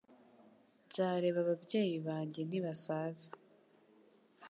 [0.85, 3.27] Nzareba ababyeyi banjye nibasaza